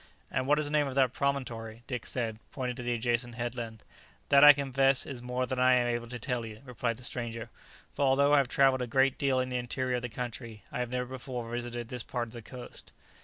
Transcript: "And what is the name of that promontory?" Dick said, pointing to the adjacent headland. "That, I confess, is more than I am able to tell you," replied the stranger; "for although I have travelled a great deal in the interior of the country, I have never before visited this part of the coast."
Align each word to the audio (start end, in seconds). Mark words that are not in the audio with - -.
"And 0.31 0.47
what 0.47 0.57
is 0.57 0.65
the 0.65 0.71
name 0.71 0.87
of 0.87 0.95
that 0.95 1.13
promontory?" 1.13 1.83
Dick 1.85 2.07
said, 2.07 2.39
pointing 2.51 2.75
to 2.77 2.81
the 2.81 2.93
adjacent 2.95 3.35
headland. 3.35 3.83
"That, 4.29 4.43
I 4.43 4.51
confess, 4.51 5.05
is 5.05 5.21
more 5.21 5.45
than 5.45 5.59
I 5.59 5.75
am 5.75 5.85
able 5.85 6.07
to 6.07 6.17
tell 6.17 6.43
you," 6.43 6.63
replied 6.65 6.97
the 6.97 7.03
stranger; 7.03 7.51
"for 7.93 8.03
although 8.03 8.33
I 8.33 8.37
have 8.39 8.47
travelled 8.47 8.81
a 8.81 8.87
great 8.87 9.19
deal 9.19 9.39
in 9.39 9.49
the 9.49 9.57
interior 9.59 9.97
of 9.97 10.01
the 10.01 10.09
country, 10.09 10.63
I 10.71 10.79
have 10.79 10.89
never 10.89 11.05
before 11.05 11.51
visited 11.51 11.89
this 11.89 12.01
part 12.01 12.29
of 12.29 12.33
the 12.33 12.41
coast." 12.41 12.91